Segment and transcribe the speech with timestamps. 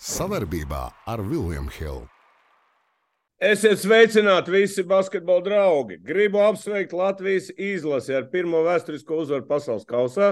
[0.00, 2.06] Savarbībā ar Vilniņu Hildu.
[3.40, 5.98] Esiet sveicināti visi basketbola draugi.
[6.00, 10.30] Gribu apsveikt Latvijas izlasi ar pirmo vēsturisko uzvaru pasaules kausā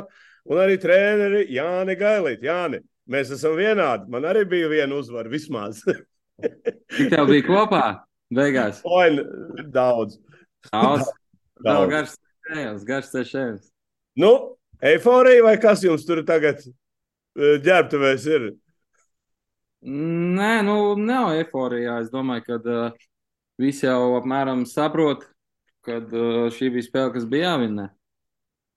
[0.48, 2.46] un arī treneri Jāni Gailīt.
[2.48, 2.80] Jāni,
[3.12, 4.08] mēs esam vienādi.
[4.12, 5.82] Man arī bija viena uzvara vismaz.
[6.96, 7.82] Cik tev bija kopā?
[8.32, 8.80] Beigās.
[8.88, 9.18] Oi,
[9.68, 10.16] daudz.
[10.70, 11.10] Daudz.
[11.66, 11.90] Daudz.
[11.92, 12.14] Garš
[12.48, 13.68] ceļš, garš ceļš.
[14.24, 14.32] Nu,
[14.80, 18.48] eiforija vai kas jums tur tagad eh, ģērbtuvēs ir?
[19.82, 22.00] Nē, nu, nav eforijā.
[22.02, 23.06] Es domāju, ka uh,
[23.62, 25.22] visi jau apmēram saprot,
[25.86, 27.88] ka uh, šī bija spēle, kas bija jāvinē.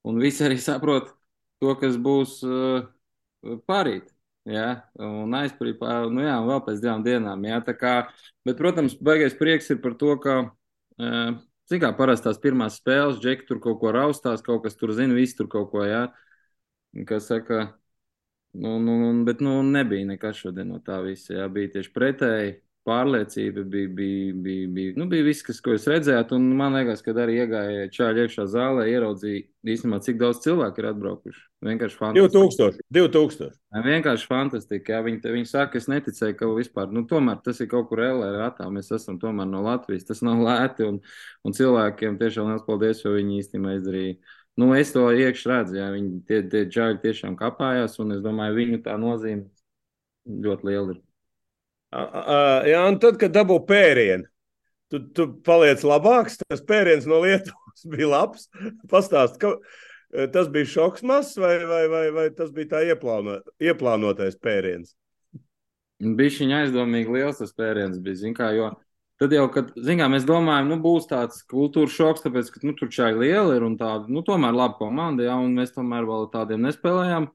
[0.06, 1.10] Un visi arī saprot
[1.62, 2.86] to, kas būs uh,
[3.66, 4.12] parīt.
[4.46, 4.84] Ja?
[4.98, 5.82] Un aizpārīt,
[6.14, 7.44] nu jā, vēl pēc divām dienām.
[7.50, 7.58] Ja?
[7.66, 7.96] Kā,
[8.46, 10.38] bet, protams, baigais prieks ir par to, ka,
[11.02, 11.34] uh,
[11.70, 15.34] cik kā parastās pirmās spēles, Džeki tur kaut ko raustās, kaut kas tur zina, viss
[15.38, 16.06] tur kaut ko, ja?
[17.08, 17.72] kas saka,
[18.52, 21.32] Nu, nu, nu, bet nu, nebija nekas šodien no tā visa.
[21.38, 22.60] Jā, bija tieši pretēji.
[22.82, 26.32] Pārliecība bija, bija, bija, bija, nu, bija viss, kas, ko jūs redzējāt.
[26.34, 30.88] Un man liekas, ka arī iegāja čāļi iekšā zālē, ieraudzīja īstenībā, cik daudz cilvēku ir
[30.90, 31.44] atbraukuši.
[31.62, 32.34] Vienkārši fantastiski.
[32.34, 32.82] 2000.
[32.98, 33.54] 2000.
[33.54, 34.96] Jā, vienkārši fantastiski.
[34.96, 38.40] Jā, viņi, viņi saka, es neticēju, ka vispār, nu, tomēr tas ir kaut kur LR
[38.42, 38.66] ratā.
[38.74, 40.10] Mēs esam tomēr no Latvijas.
[40.10, 40.90] Tas nav lēti.
[40.90, 40.98] Un,
[41.46, 44.18] un cilvēkiem tiešām liels paldies, jo viņi īstenībā izdarīja
[44.60, 48.58] Nu, es to iekšā redzu, ja viņi tie, tie džāļi tiešām kāpājās, un es domāju,
[48.58, 49.48] viņu tā nozīme
[50.28, 51.00] ļoti liela ir.
[52.68, 54.28] Jā, un tad, kad dabū pērienu,
[54.92, 56.38] tu, tu paliec labāks.
[56.44, 58.48] Tas pēriens no Lietuvas bija labs.
[58.92, 59.56] Pastāst, ka
[60.32, 64.92] tas bija šoks mazs, vai, vai, vai, vai tas bija tā ieplāno, ieplānotais pēriens?
[66.02, 68.72] Bija viņa aizdomīgi liels tas pēriens, bija, zin kā, jo
[69.22, 72.88] Tad jau, kad kā, mēs domājam, nu, būs tāds kultūras šoks, tāpēc, ka nu, tur
[72.90, 76.64] čai liela ir un tāda, nu, tomēr laba komanda, ja, un mēs tomēr vēl tādiem
[76.66, 77.28] nespēlējām,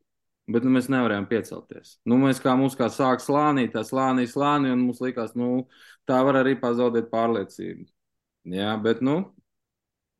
[0.52, 1.94] bet nu, mēs nevarējām piecelties.
[2.04, 5.64] Nu, mēs kā mums kā sāk slānīt, tā slānī, slānī, un mums likās, nu,
[6.12, 7.88] tā var arī pazaudēt pārliecību.
[8.58, 9.22] Jā, bet, nu,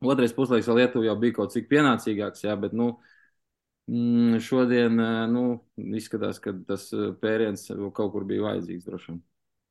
[0.08, 2.94] otrais puslaiks vēl Lietuva jau bija kaut cik pienācīgāks, jā, bet, nu,
[3.92, 4.96] mm, šodien,
[5.36, 5.48] nu,
[6.00, 6.88] izskatās, ka tas
[7.20, 9.20] pēriens kaut kur bija vajadzīgs vien.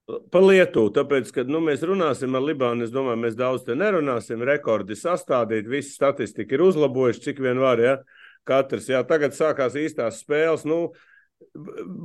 [0.07, 4.43] Par Lietuvu, tāpēc, kad nu, mēs runāsim ar Libānu, es domāju, mēs daudz te nerunāsim.
[4.47, 7.81] Rekordi sastādīt, visi statistika ir uzlabojuši, cik vien var.
[7.83, 7.97] Ja?
[8.47, 10.63] Katrs, jā, tagad sākās īstās spēles.
[10.63, 10.93] Nu,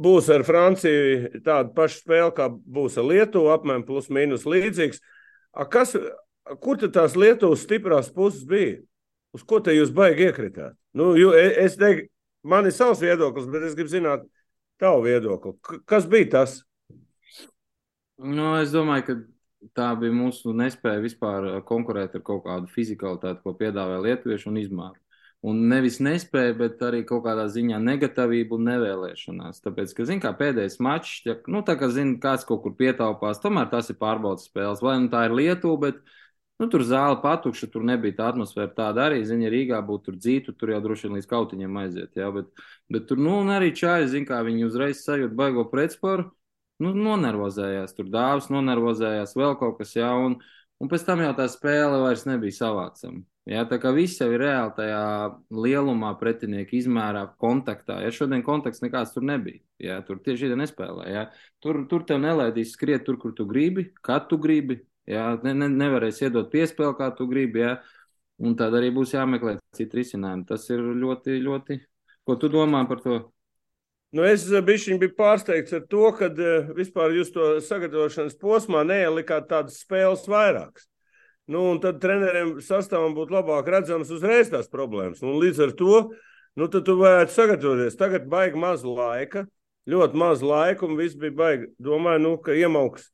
[0.02, 4.98] būs ar Franciju tāda paša spēle, kā būs ar Lietuvu, apmēram plus mīnus līdzīgs.
[5.54, 5.94] A, kas,
[6.64, 8.80] kur tad tās Lietuvas stiprās puses bija?
[9.32, 10.74] Uz ko te jūs baigi iekritāt?
[10.98, 12.10] Nu, jo, e, es teiktu,
[12.42, 14.26] man ir savs viedoklis, bet es gribu zināt
[14.82, 15.54] tavu viedokli.
[15.86, 16.58] Kas bija tas?
[18.22, 19.14] Nu, es domāju, ka
[19.74, 24.58] tā bija mūsu nespēja vispār uh, konkurēt ar kaut kādu fizikalitāti, ko piedāvāja lietuvieši un
[24.60, 24.98] izmēru.
[25.50, 29.58] Un nevis nespēja, bet arī kaut kādā ziņā negatīvību un nevēlēšanās.
[29.64, 33.40] Tāpēc, ka, zināmā mērā, pēdējais mačs, ja, nu, tā kā zina, kāds kaut kur pietaupās,
[33.42, 34.84] tomēr tas ir pārbaudas spēles.
[34.86, 35.98] Vai nu tā ir Lietuva, bet
[36.62, 39.24] nu, tur zāle patukša, tur nebija tā atmosfēra tāda arī.
[39.26, 42.14] Ziņa, Rīgā būtu tur dzītu, tur jau droši vien līdz kautiņiem aiziet.
[42.22, 42.54] Jā, bet,
[42.86, 46.30] bet tur, nu, arī čāji, zina, kā viņi uzreiz sajūt baigo pretsporu
[46.82, 50.38] nu, nonervozējās, tur dāvs nonervozējās, vēl kaut kas, jā, un,
[50.82, 53.22] un pēc tam jau tā spēle vairs nebija savācama.
[53.50, 55.06] Jā, tā kā viss jau ir reāli tajā
[55.64, 57.96] lielumā, pretinieka izmērā, kontaktā.
[58.04, 61.08] Ja šodien kontakts nekāds tur nebija, jā, tur tieši nespēlē.
[61.10, 61.24] Jā.
[61.62, 64.78] Tur, tur tev nelaidīs skriet tur, kur tu gribi, kad tu gribi.
[65.10, 67.64] Jā, ne, ne, nevarēs iedot piespēli, kā tu gribi.
[67.64, 67.74] Jā.
[68.42, 70.46] Un tad arī būs jāmeklē citi risinājumi.
[70.46, 71.80] Tas ir ļoti, ļoti.
[72.22, 73.18] Ko tu domā par to?
[74.12, 79.48] Nu, es eh, biju pārsteigts ar to, ka eh, vispār jūs to sagatavošanas posmā neielikāt
[79.48, 80.84] tādas spēles vairākas.
[81.48, 85.24] Nu, un tad treneriem sastāvam būtu labāk redzams uzreiz tās problēmas.
[85.24, 85.96] Un līdz ar to
[86.60, 87.96] nu, tu varētu sagatavoties.
[87.98, 89.46] Tagad baigi maz laika,
[89.88, 91.70] ļoti maz laika, un viss bija baigi.
[91.82, 93.08] Domāju, nu, ka iemauks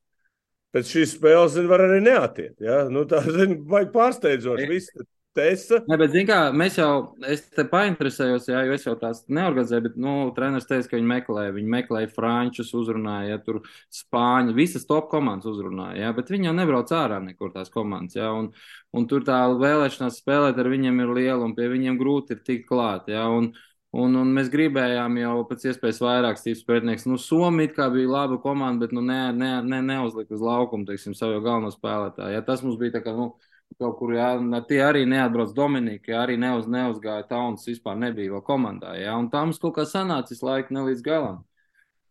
[0.75, 2.57] pēc šīs spēles, zin, var arī neatiet.
[2.61, 2.83] Ja?
[2.91, 4.67] Nu, tā, zin, baigi pārsteidzoši.
[4.69, 4.91] Viss
[5.39, 5.79] Tesa.
[5.87, 6.89] Ne, bet, kā, mēs jau,
[7.31, 11.11] es te painteresējos, jā, jo es jau tās neorganizēju, bet, nu, treneris teica, ka viņi
[11.13, 13.61] meklē, viņi meklēja frančus, uzrunāja, ja, tur
[13.95, 18.27] spāņu, visas top komandas uzrunāja, jā, bet viņi jau nebrauc ārā nekur tās komandas, jā,
[18.35, 18.51] un,
[18.91, 22.67] un tur tā vēlēšanās spēlēt ar viņiem ir liela, un pie viņiem grūti ir tikt
[22.69, 23.53] klāt, jā, un,
[23.89, 27.07] Un, un mēs gribējām jau pēc iespējas vairāk stīvs pētnieks.
[27.09, 31.15] Nu, Somija kā bija laba komanda, bet nu, ne, ne, ne, neuzlika uz laukumu, teiksim,
[31.17, 32.35] savu galveno spēlētāju.
[32.35, 33.31] Ja, tas mums bija tā kā, nu,
[33.77, 34.31] kaut kur, jā,
[34.69, 39.29] tie arī neatbrauc Dominika, jā, arī neuz, neuzgāja Tauns, vispār nebija vēl komandā, jā, un
[39.31, 41.43] mums kaut kā sanācis laika ne līdz galam.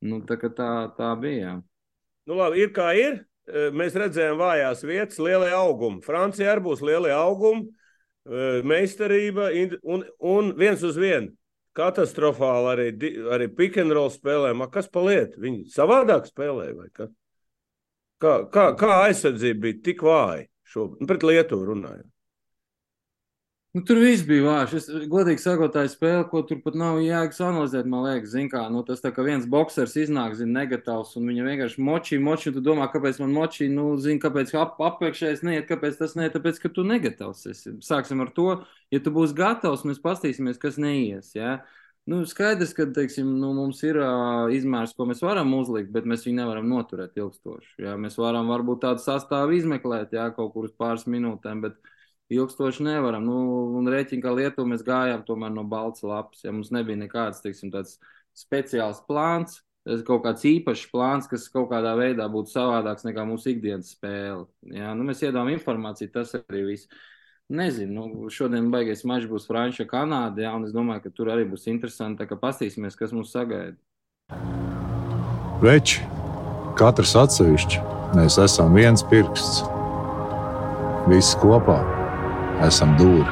[0.00, 1.54] Nu, tā, tā, tā bija, jā.
[2.28, 3.24] Nu, labi, ir kā ir.
[3.48, 6.02] E, mēs redzējām vājās vietas, lielie augumi.
[6.04, 7.64] Francija arī būs lielie augumi,
[8.28, 9.48] e, meistarība
[9.82, 11.32] un, un viens uz vienu.
[11.78, 12.86] katastrofāli arī,
[13.30, 13.46] arī
[13.94, 14.64] roll spēlēm.
[14.70, 15.36] Kas paliek?
[15.38, 17.10] Viņi savādāk spēlē vai kas?
[18.18, 22.06] Kā, kā, kā aizsardzība bija tik vāja šobrīd, nu, pret Lietuvu runājot?
[23.76, 24.72] Nu, tur viss bija vājš.
[24.78, 27.86] Es godīgi sakot, tā ir spēle, ko tur pat nav jēgas analizēt.
[27.92, 31.84] Man liekas, kā, nu, tas tā kā viens boxers iznāk, zina, negatīvs, un viņa vienkārši
[31.84, 36.16] močī, močī, tu domā, kāpēc man močī, nu, zina, kāpēc ap, apakšējais neiet, kāpēc tas
[36.16, 37.76] neiet, tāpēc, ka tu negatīvs esi.
[37.84, 38.48] Sāksim ar to,
[38.94, 41.34] ja tu būsi gatavs, mēs pastīsimies, kas neies.
[41.36, 41.60] Ja?
[42.08, 46.22] Nu, skaidrs, ka teiksim, nu, mums ir uh, izmērs, ko mēs varam uzlikt, bet mēs
[46.24, 47.74] viņu nevaram noturēt ilgstoši.
[47.84, 47.98] Ja?
[48.00, 51.76] Mēs varam varbūt tādu sastāvu izmeklēt, ja kaut kur uz pāris minūtēm, bet
[52.32, 53.26] ilgstoši nevaram.
[53.28, 53.36] Nu,
[53.76, 56.40] un rēķina, ka Lietuvu mēs gājām tomēr no balts lapas.
[56.46, 57.98] Ja mums nebija nekāds, teiksim, tāds
[58.38, 59.60] speciāls plāns,
[60.08, 64.46] kaut kāds īpašs plāns, kas kaut kādā veidā būtu savādāks nekā mūsu ikdienas spēle.
[64.72, 64.96] Ja?
[64.96, 66.88] Nu, mēs iedām informāciju, tas arī viss.
[67.48, 71.46] Nezinu, nu, šodien baigais mačs būs Frančija, Kanāda, ja, un es domāju, ka tur arī
[71.48, 72.20] būs interesanti.
[72.20, 73.78] Tā kā pastīsimies, kas mūs sagaida.
[75.64, 76.02] Veči,
[76.76, 77.80] katrs atsevišķi,
[78.18, 79.62] mēs esam viens pirksts.
[81.08, 81.78] Visi kopā
[82.68, 83.24] esam dūri.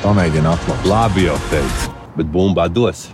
[0.00, 0.88] Pamēģini atklāt.
[0.88, 3.10] Labi, jau teicu, bet bumbā dos.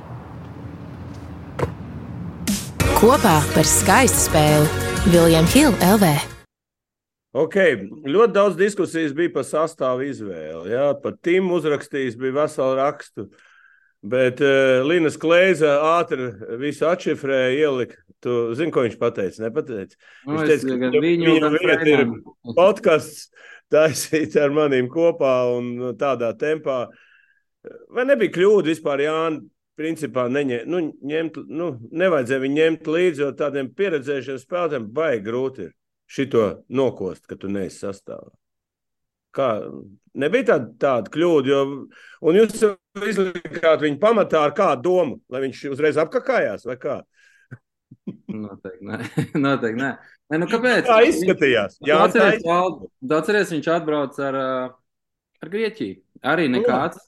[2.94, 6.35] Kopā par skaistu spēli Viljams Hilde LV.
[7.36, 7.76] Okay.
[8.06, 10.70] Ļoti daudz diskusijas bija par sastāvu izvēli.
[10.72, 13.26] Jā, par tīm uzrakstījis bija vesela rakstu.
[14.06, 16.30] Bet uh, Līnas Klēza ātri
[16.60, 17.98] visu atšifrēja, ielika.
[18.24, 19.42] Tu zini, ko viņš pateica?
[19.44, 19.98] Nepateica.
[20.24, 22.04] Nu, viņš teica, ka viņu vieta ir
[22.56, 23.26] podkāsts
[23.72, 26.86] taisīts ar maniem kopā un tādā tempā.
[27.92, 29.44] Vai nebija kļūda vispār, Jānis?
[29.76, 31.66] Principā neņem, nu, ņemt, nu,
[32.00, 35.74] nevajadzēja viņu ņemt līdzi, jo tādiem pieredzējušiem spēlētājiem baigi grūti ir
[36.06, 38.30] šito nokost, ka tu neesi sastāvā.
[39.36, 39.50] Kā,
[40.16, 41.62] nebija tāda, tāda kļūda, jo,
[42.24, 42.62] un jūs
[43.04, 47.00] izlikāt viņu pamatā ar kādu domu, lai viņš uzreiz apkakājās, vai kā?
[48.46, 49.00] Noteikti, nē.
[49.44, 49.90] Noteikti, nē.
[50.32, 50.88] nē nu, kāpēc?
[50.88, 51.76] Tā izskatījās.
[51.84, 52.80] Jā, tā izskatījās.
[53.18, 54.40] Atceries, viņš atbrauc ar,
[55.42, 56.00] ar Grieķiju.
[56.26, 57.02] Arī nekāds.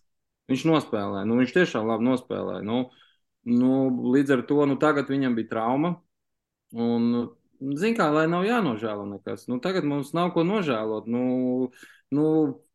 [0.49, 1.27] Viņš nospēlēja.
[1.29, 2.65] Nu, viņš tiešām labi nospēlēja.
[2.65, 2.79] Nu,
[3.49, 3.73] nu,
[4.15, 5.95] līdz ar to nu, tagad viņam bija trauma.
[6.77, 7.29] Un,
[7.59, 9.47] zin kā, lai nav jānožēlo nekas.
[9.51, 11.09] Nu, tagad mums nav ko nožēlot.
[11.11, 11.71] Nu,
[12.15, 12.25] nu,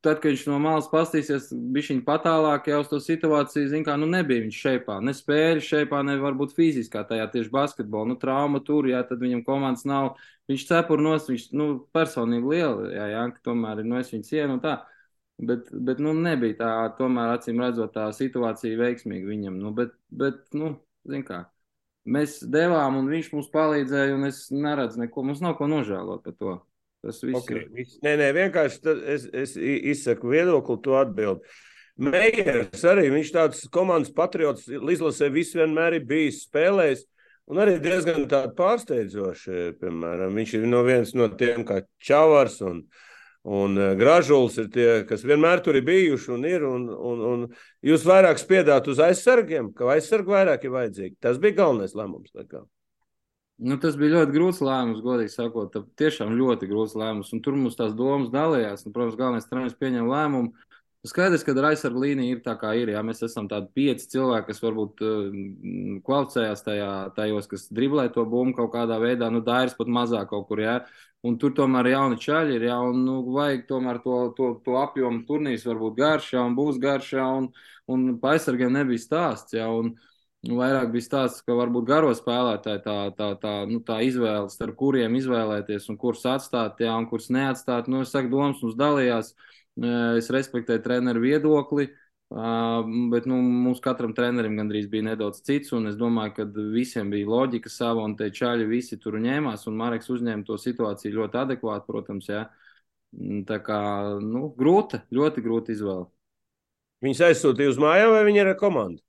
[0.03, 3.95] tad, kad viņš no malas pastīsies, bija viņa patālāk jau uz to situāciju, zin kā,
[4.00, 8.62] nu nebija viņš šeipā, ne spēļu šeipā, ne varbūt fiziskā tajā tieši basketbolā, nu trauma
[8.65, 10.13] tur, jā, tad viņam komandas nav,
[10.51, 14.81] viņš cepur nos, viņš, nu, personīgi liela, jā, jā, tomēr nu, es viņu cienu tā.
[15.44, 19.57] Bet, bet nu, nebija tā, tomēr acīm redzot, tā situācija veiksmīga viņam.
[19.59, 20.75] Nu, bet, bet nu,
[21.09, 21.39] zin kā,
[22.05, 26.38] mēs devām, un viņš mums palīdzēja, un es neredzu neko, mums nav ko nožēlot par
[26.38, 26.55] to.
[27.03, 27.65] Tas viss okay.
[27.67, 27.94] ir.
[28.05, 31.55] Nē, nē, vienkārši es, es izsaku viedokli, to atbildi.
[32.03, 37.03] Meijers arī, viņš tāds komandas patriots, izlasē visu vienmēr ir bijis spēlējis.
[37.51, 38.23] Un arī diezgan
[38.55, 42.85] pārsteidzoši, piemēram, viņš ir no viens no tiem kā Čavars un,
[43.43, 46.63] un Gražuls ir tie, kas vienmēr tur ir bijuši un ir.
[46.67, 47.47] Un, un, un
[47.83, 51.17] jūs vairāk spiedāt uz aizsargiem, ka aizsargi vairāk ir vajadzīgi.
[51.23, 52.31] Tas bija galvenais lēmums.
[53.63, 55.75] Nu, tas bija ļoti grūts lēmums, godīgi sakot.
[55.99, 57.29] Tiešām ļoti grūts lēmums.
[57.35, 58.87] Un tur mums tās domas dalījās.
[58.87, 60.55] Un, protams, galvenais treneris pieņem lēmumu.
[61.03, 62.94] Skaidrs, ka ar aizsargu līniju ir tā, kā ir.
[62.94, 65.33] Jā, mēs esam tādi pieci cilvēki, kas varbūt uh,
[66.05, 69.27] kvalificējās tajā, tajos, kas driblē to bumbu kaut kādā veidā.
[69.33, 70.77] Nu, Dairis pat mazāk kaut kur, jā.
[71.27, 75.25] Un tur tomēr jauni čaļi ir, jā, un nu, vajag tomēr to, to, to apjomu
[75.27, 77.51] turnīrs varbūt garš, jā, un būs garš, jā, un,
[77.91, 79.93] un pa aizsargiem nebija stāsts, jā, un,
[80.43, 85.15] vairāk bija stāsts, ka varbūt garo spēlētāji tā, tā, tā, nu, tā izvēle, starp kuriem
[85.15, 87.88] izvēlēties un kurus atstāt, jā, un kurus neatstāt.
[87.88, 89.31] Nu, es saku, domas mums dalījās.
[89.82, 91.88] Es respektēju treneru viedokli,
[93.13, 95.74] bet nu, mums katram trenerim gandrīz bija nedaudz cits.
[95.74, 99.65] Es domāju, ka visiem bija loģika sava, un tie čaļi visi tur ņēmās.
[99.70, 102.30] Un Marks uzņēma to situāciju ļoti adekvāti, protams.
[102.30, 102.44] Jā.
[103.50, 103.80] Tā kā
[104.22, 106.10] nu, grūta, ļoti grūta izvēle.
[107.03, 109.01] Viņus aizsūtīja uz mājām, vai viņi ir ar komandu?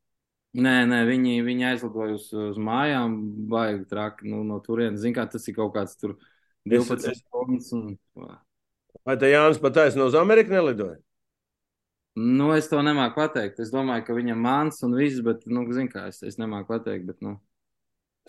[0.54, 3.16] Nē, nē, viņi, viņi aizlidoja uz, uz mājām,
[3.50, 5.00] baigi traki nu, no turienes.
[5.02, 6.14] Ziniet, tas ir kaut kāds tur
[6.70, 7.72] 12 stundas.
[7.74, 7.96] Un...
[9.04, 10.98] Vai te Jānis patiesi no Amerikas nelidoja?
[12.14, 13.58] Nu, es to nemāku pateikt.
[13.60, 17.08] Es domāju, ka viņam māns un viss, bet, nu, zinu, kā es, es nemāku pateikt.
[17.10, 17.34] Bet, nu.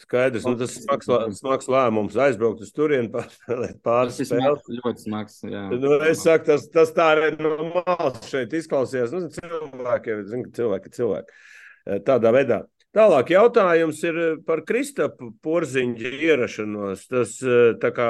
[0.02, 4.66] Skaidrs, nu, tas smags, smags lēmums aizbraukt uz turieni, pārspēlēt pāris spēles.
[4.82, 5.62] Ļoti smags, jā.
[5.72, 9.14] Nu, es saku, tas, tas tā arī no malas šeit izklausījās.
[9.16, 11.40] Nu, cilvēki, zinu, ka cilvēki cilvēki.
[11.86, 12.64] Eh, tādā veidā.
[12.96, 17.06] Tālāk jautājums ir par Kristapu porziņģa ierašanos.
[17.12, 18.10] Tas eh, tā kā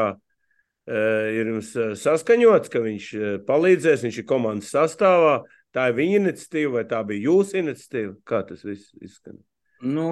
[0.86, 3.08] ir jums saskaņots, ka viņš
[3.48, 5.40] palīdzēs, viņš ir komandas sastāvā.
[5.76, 8.14] Tā ir viņa iniciatīva, vai tā bija jūsu iniciatīva?
[8.28, 9.42] Kā tas viss izskan?
[9.84, 10.06] Nu,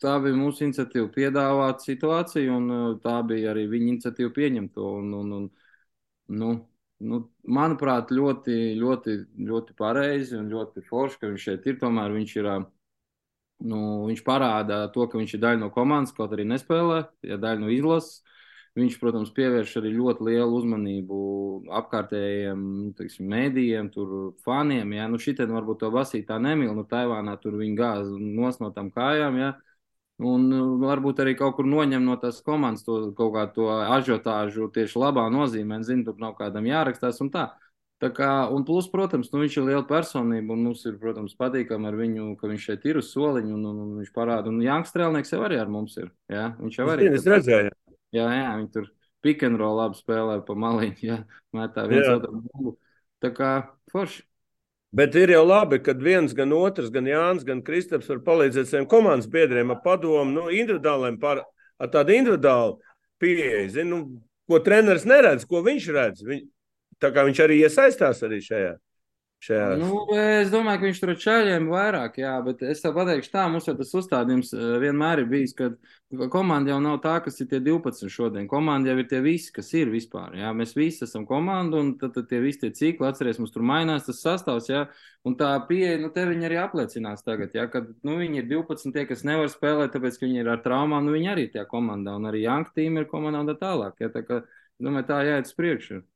[0.00, 4.94] tā bija mūsu iniciatīva piedāvāt situāciju, un uh, tā bija arī viņa iniciatīva pieņemt to.
[5.02, 5.50] Un, un, un,
[6.40, 6.54] nu,
[7.04, 7.20] nu,
[7.58, 9.18] manuprāt, ļoti, ļoti,
[9.50, 11.78] ļoti pareizi un ļoti forši, ka viņš šeit ir.
[11.82, 12.50] Tomēr viņš ir.
[12.54, 12.66] Uh,
[13.68, 17.64] nu, viņš parāda to, ka viņš ir daļa no komandas, kaut arī nespēlē, ja daļa
[17.64, 18.22] no izlases.
[18.78, 21.20] Viņš, protams, pievērš arī ļoti lielu uzmanību
[21.80, 24.12] apkārtējiem nu, teiksim, mēdījiem, tur
[24.44, 24.92] faniem.
[24.94, 25.08] Ja?
[25.10, 28.92] Nu, Šitien varbūt to basīt tā nemīl, nu Taivānā tur viņi gāz nos no tām
[28.94, 29.38] kājām.
[29.40, 29.54] Ja?
[30.18, 30.50] Un
[30.82, 35.28] varbūt arī kaut kur noņem no tās komandas to kaut kādu to ažiotāžu tieši labā
[35.30, 35.80] nozīmē.
[35.86, 37.48] Zinu, tur nav kādam jārakstās un tā.
[37.98, 41.88] Tā kā, un plus, protams, nu, viņš ir liela personība, un mums ir, protams, patīkami
[41.90, 44.52] ar viņu, ka viņš šeit ir uz soliņa, un, un, un viņš parāda.
[44.52, 46.12] Un Jānis Strēlnieks jau arī ar mums ir.
[46.30, 47.10] Jā, viņš jau arī.
[47.18, 47.74] Es redzēju.
[48.14, 48.88] Jā, jā, viņi tur
[49.24, 51.18] pick and roll labi spēlē pa maliņu, jā,
[51.56, 52.74] metā viens otru bumbu.
[53.22, 53.52] Tā kā
[53.92, 54.22] forši.
[54.94, 58.86] Bet ir jau labi, ka viens, gan otrs, gan Jānis, gan Kristaps var palīdzēt saviem
[58.88, 61.42] komandas biedriem ar padomu, nu, individuāliem, par,
[61.76, 62.78] ar tādu individuālu
[63.20, 63.98] pieeju, zinu,
[64.48, 66.24] ko treneris neredz, ko viņš redz.
[66.24, 66.40] Viņ,
[67.02, 68.72] tā kā viņš arī iesaistās arī šajā.
[69.38, 69.78] Šajās.
[69.78, 73.44] Nu, es domāju, ka viņš tur ir čaļiem vairāk, jā, bet es tev pateikšu, tā
[73.46, 75.68] mums jau tas uzstādījums eh, vienmēr ir bijis, ka
[76.32, 78.48] komanda jau nav tā, kas ir tie 12 šodien.
[78.50, 80.34] Komanda jau ir tie visi, kas ir vispār.
[80.40, 80.50] Jā.
[80.58, 84.10] Mēs visi esam komanda, un tad, tad tie visi tie cikli, atceries, mums tur mainās
[84.10, 84.82] tas sastāvs, jā,
[85.22, 88.90] un tā pieeja, nu, te viņi arī apliecinās tagad, jā, kad, nu, viņi ir 12
[88.90, 91.68] tie, kas nevar spēlēt, tāpēc, ka viņi ir ar traumām, nu, viņi arī ir tajā
[91.70, 94.42] komandā, un arī Janka tīm ir komandā un tā tālāk, jā, tā kā,
[94.82, 96.06] domāju, tā jāiet uz priekšu.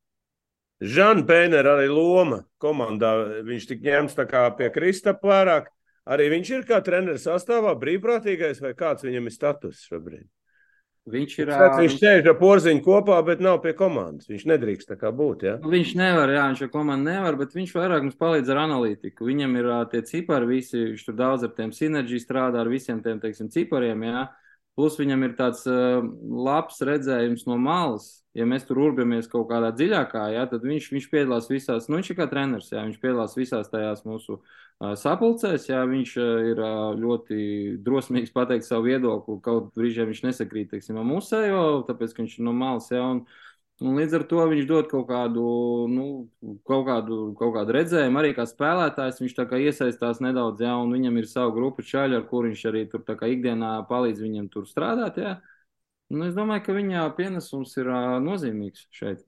[0.83, 3.13] Žana Pēnera arī loma komandā.
[3.47, 4.19] Viņš tik ņemts
[4.57, 5.71] pie Kristapa vairāk.
[6.03, 10.27] Arī viņš ir kā treneris sastāvā, brīvprātīgais vai kāds viņam ir status šobrīd?
[11.13, 11.49] Viņš ir.
[11.51, 14.29] Pēc, viņš sēž ar porziņu kopā, bet nav pie komandas.
[14.31, 15.41] Viņš nedrīkst tā kā būt.
[15.47, 15.55] Ja?
[15.63, 19.27] Nu, viņš nevar, jā, viņš ar komandu nevar, bet viņš vairāk mums palīdz ar analītiku.
[19.27, 23.19] Viņam ir tie cipari, visi, viņš tur daudz ar tiem sinerģiju strādā, ar visiem tiem,
[23.23, 24.07] teiksim, cipariem.
[24.07, 24.23] Jā.
[24.73, 26.01] Plus viņam ir tāds uh,
[26.47, 28.23] labs redzējums no malas.
[28.33, 32.07] Ja mēs tur urbjamies kaut kādā dziļākā, jā, tad viņš, viņš piedalās visās, nu viņš
[32.09, 36.61] ir kā treneris, jā, viņš piedalās visās tajās mūsu uh, sapulcēs, jā, viņš uh, ir
[36.63, 37.37] uh, ļoti
[37.85, 41.61] drosmīgs pateikt savu viedokli, kaut brīžiem viņš nesakrīt, teiksim, ar musējo,
[41.91, 44.85] tāpēc, ka viņš ir no malas, jā, un, uh, Un līdz ar to viņš dod
[44.91, 45.43] kaut kādu,
[45.89, 46.05] nu,
[46.69, 48.19] kaut kādu, kaut kādu redzējumu.
[48.21, 52.19] Arī kā spēlētājs viņš tā kā iesaistās nedaudz, jā, un viņam ir sava grupa čaļi,
[52.19, 55.17] ar kur viņš arī tur tā kā ikdienā palīdz viņam tur strādāt.
[55.19, 55.35] Jā.
[56.13, 59.23] Nu, es domāju, ka viņa pienesums ir uh, nozīmīgs šeit.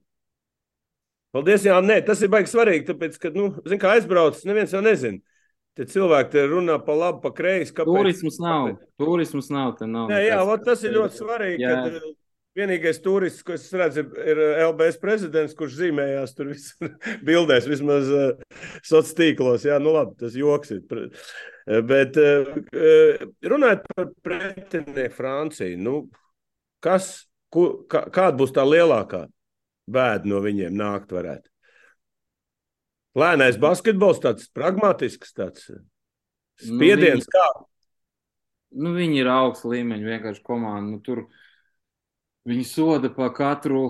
[1.34, 4.80] Paldies, Jā, nē, tas ir baigi svarīgi, tāpēc, ka, nu, zin, kā aizbraucis, neviens jau
[4.84, 5.20] nezina.
[5.76, 7.74] Te cilvēki te runā pa labi, pa kreisi.
[7.76, 7.90] Kāpēc?
[7.92, 8.70] Turisms nav.
[8.70, 8.86] Kāpēc?
[9.02, 9.74] Turisms nav.
[9.84, 11.66] nav jā, jā, tas ir ļoti svarīgi.
[11.66, 11.74] Jā.
[11.82, 12.06] Kad,
[12.56, 16.94] Vienīgais turists, ko es redzu, ir LBS prezidents, kurš zīmējās tur visur
[17.28, 18.30] bildēs, vismaz uh,
[18.80, 19.66] sociālos tīklos.
[19.68, 20.86] Jā, nu labi, tas joks ir.
[21.90, 22.48] Bet uh,
[23.52, 25.94] runājot par pretinieku Franciju, nu,
[26.80, 29.26] kas, ku, kā, kāda būs tā lielākā
[29.92, 31.52] bēda no viņiem nākt varētu?
[33.16, 35.68] Lēnais basketbols, tāds pragmatisks, tāds
[36.60, 37.48] spiediens, nu, viņi, kā?
[38.76, 40.88] Nu, viņi ir augsts līmeņa vienkārši komanda.
[40.94, 41.42] Nu, tur, uh,
[42.46, 43.88] Viņi soda par katru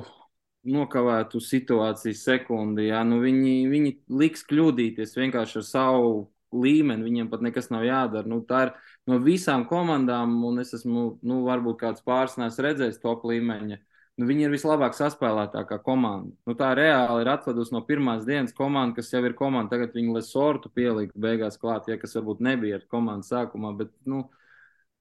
[0.66, 2.88] nokavētu situāciju sekundi.
[2.90, 3.02] Jā.
[3.06, 6.14] Nu, viņi, viņi liks kļūdīties vienkārši ar savu
[6.56, 7.04] līmeni.
[7.06, 8.28] Viņiem pat nekas nav jādara.
[8.28, 8.72] Nu, tā ir
[9.10, 13.78] no visām komandām, un es esmu, nu, varbūt kāds pārsnēs redzējis top līmeņa.
[14.16, 16.32] Nu, viņi ir vislabāk saspēlētākā komanda.
[16.48, 19.74] Nu, tā reāli ir atvedusi no pirmās dienas komanda, kas jau ir komanda.
[19.74, 23.74] Tagad viņi lesortu pielikt beigās klāt, ja kas varbūt nebija ar komandu sākumā.
[23.76, 24.24] Bet, nu,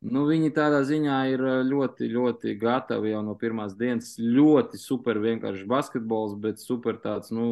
[0.05, 4.13] Nu, viņi tādā ziņā ir eh, ļoti, ļoti gatavi jau no pirmās dienas.
[4.21, 7.45] Ļoti super vienkārši basketbols, bet super tāds nu,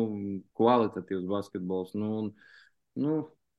[0.60, 1.96] kvalitatīvs basketbols.
[1.98, 2.28] Nu,
[3.00, 3.16] nu,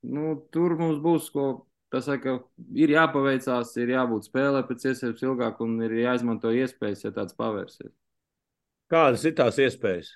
[0.07, 1.47] nu, tur mums būs ko.
[1.95, 2.41] Tas saka,
[2.75, 7.93] ir jāpaveicās, ir jābūt spēlē pēc iespējas ilgāk un ir jāizmanto iespējas, ja tāds pavērsies.
[8.91, 10.09] Kādas ir tās iespējas?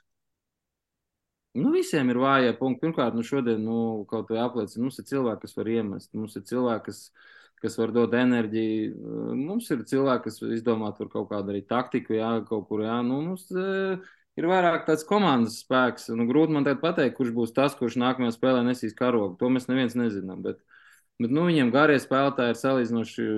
[1.59, 2.83] Nu, visiem ir vājie punkti.
[2.87, 3.79] Pirmkārt, nu, šodien nu,
[4.11, 6.11] kaut vai apliecina, mums ir cilvēki, kas var iemest.
[6.19, 7.01] Mums ir cilvēki, kas
[7.63, 9.17] kas var dot enerģiju.
[9.39, 13.21] Mums ir cilvēki, kas izdomā tur kaut kādu arī taktiku, jā, kaut kur, jā, nu,
[13.27, 13.99] mums uh,
[14.39, 16.09] ir vairāk tāds komandas spēks.
[16.15, 19.37] Nu, grūti man teikt pateikt, kurš būs tas, kurš nākamajā spēlē nesīs karogu.
[19.41, 20.43] To mēs neviens nezinām.
[20.45, 20.61] Bet,
[21.19, 23.29] bet nu, viņiem garie spēlētāji ir salīdzinoši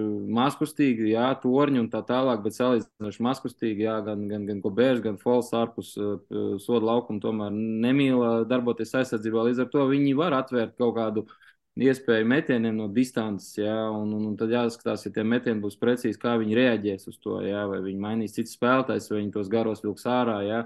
[0.40, 5.16] maskustīgi, jā, torņi un tā tālāk, bet salīdzinoši maskustīgi, jā, gan, gan, gan Gobērs, gan
[5.22, 6.18] Fols ārpus uh,
[6.60, 9.48] soda laukuma tomēr nemīl darboties aizsardzībā.
[9.48, 11.38] Līdz ar to viņi var atvērt kaut kādu uh,
[11.78, 16.18] iespēju metieniem no distances, jā, un, un, un tad jāskatās, ja tie metieni būs precīzi,
[16.20, 19.84] kā viņi reaģēs uz to, jā, vai viņi mainīs citus spēlētājus, vai viņi tos garos
[19.84, 20.62] vilks ārā, jā.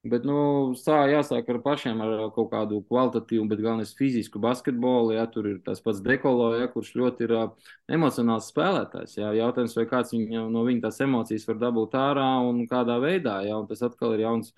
[0.00, 5.12] Bet, nu, sā, jāsāk ar pašiem ar kaut kādu kvalitatīvu, bet galvenais fizisku basketbolu.
[5.12, 9.18] Jā, tur ir tas pats dekolo, jā, kurš ļoti ir uh, emocionāls spēlētājs.
[9.18, 9.34] Jā.
[9.36, 13.42] Jautājums, vai kāds viņam, no viņa tās emocijas var dabūt ārā un kādā veidā.
[13.44, 14.54] Jā, un tas atkal ir jauns.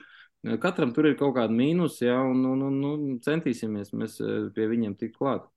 [0.63, 4.21] Katram tur ir kaut kāda mīnus, jā, un, un, un, un centīsimies mēs
[4.55, 5.51] pie viņiem tikt klāt.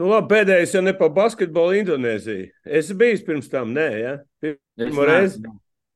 [0.00, 2.48] Nu, labi, pēdējais jau ne pa basketbolu Indonēziju.
[2.64, 4.14] Es biju pirms tam, nē, ja?
[4.40, 5.42] pirmo reizi.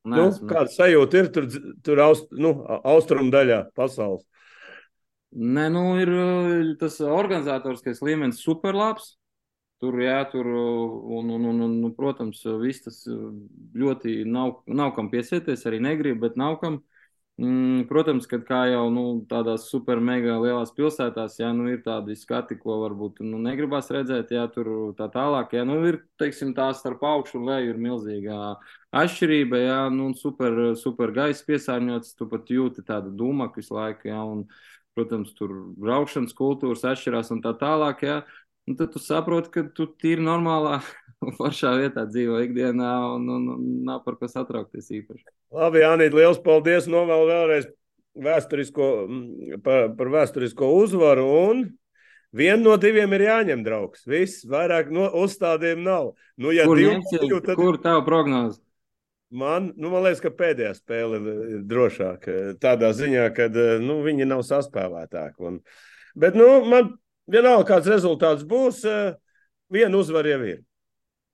[0.05, 1.47] Nu, kāda sajūta ir tur,
[1.87, 2.53] tur aust, nu,
[2.85, 4.27] austrumu daļā pasaules?
[5.33, 6.13] Nē, nu, ir
[6.81, 9.15] tas organizatoriskais līmenis superlabs.
[9.81, 15.65] Tur, jā, tur, un, un, un, un protams, viss tas ļoti nav, nav kam piesieties,
[15.69, 16.83] arī negrib, bet nav kam.
[16.85, 16.94] Uh,
[17.35, 22.15] Mm, protams, ka kā jau nu, tādās super mega lielās pilsētās, jā, nu, ir tādi
[22.15, 25.57] skati, ko varbūt nu, negribas redzēt, jā, tur tā tālāk.
[25.59, 28.39] Jā, nu, ir teiksim, tā starp augšu un leju ir milzīga
[29.03, 34.23] atšķirība, jā, nu, super, super gaisa piesārņots, tu pat jūti tādu dūmaku visu laiku, jā,
[34.37, 34.47] un,
[34.95, 38.21] protams, tur braukšanas kultūras atšķirās un tā tālāk, jā.
[38.71, 40.79] Un tad tu saproti, ka tu tīri normālā
[41.41, 45.34] foršā vietā dzīvo ikdienā un, un, un nav par ko satraukties īpaši.
[45.53, 46.89] Labi, Jānīt, liels paldies!
[46.91, 47.71] Novēl vēlreiz
[48.25, 48.91] vēsturisko,
[49.65, 51.65] par, par vēsturisko uzvaru un
[52.35, 54.03] Vienu no diviem ir jāņem, draugs.
[54.11, 56.09] Viss, vairāk no uzstādījuma nav.
[56.35, 57.53] Nu, ja kur, divi, tad...
[57.55, 58.59] kur tev prognoze?
[59.35, 62.57] Man, nu, man liekas, ka pēdējā spēle ir drošāka.
[62.63, 63.47] Tādā ziņā, ka
[63.83, 65.47] nu, viņi nav saspēlētāki.
[65.47, 65.61] Un...
[66.19, 66.91] Bet nu, man
[67.31, 68.83] vienalga, kāds rezultāts būs,
[69.71, 70.61] viena uzvara jau ir.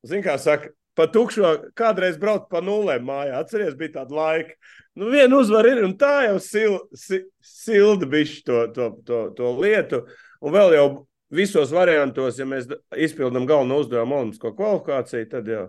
[0.04, 3.40] Zini, kā saka, pa tukšo kādreiz braukt pa nulēm mājā.
[3.40, 4.56] Atceries, bija tāda laika.
[5.00, 9.52] Nu, viena uzvara ir, un tā jau sil, si, silda bišķi to, to, to, to
[9.56, 10.04] lietu.
[10.44, 10.86] Un vēl jau
[11.32, 15.68] visos variantos, ja mēs izpildām galveno uzdevumu olimpisko kvalifikāciju, tad jau,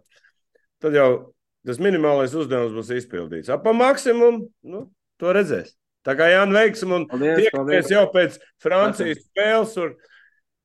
[0.82, 1.10] tad jau
[1.68, 3.52] tas minimālais uzdevums būs izpildīts.
[3.54, 4.88] Ap maksimumu, nu,
[5.22, 5.76] to redzēs.
[6.02, 9.76] Tā kā Jānis veiksim un tiekamies jau pēc Francijas spēles.
[9.84, 9.94] Un,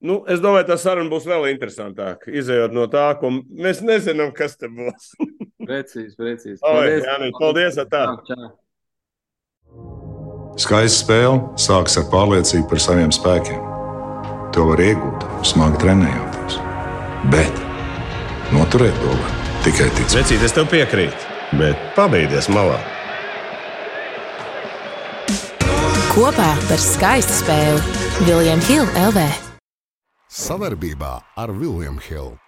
[0.04, 2.28] Nu, es domāju, tā saruna būs vēl interesantāka.
[2.28, 5.14] Izejot no tā, ko mēs nezinām, kas te būs.
[5.68, 6.60] precīzi, precīzi.
[6.60, 8.04] Paldies, Oi, Jāni, paldies tā.
[10.60, 13.62] Skaista spēle sākas ar pārliecību par saviem spēkiem.
[14.56, 16.58] To var iegūt, smagi trenējoties.
[17.32, 17.64] Bet
[18.56, 19.34] noturēt to var
[19.66, 20.20] tikai ticēt.
[20.20, 22.78] Vecīt, es tev piekrītu, bet pabeigties malā.
[26.12, 29.45] Kopā par skaistu spēli Viljams Hilde LV.
[30.26, 32.45] Savarbībā ar Vilniņu Hildu.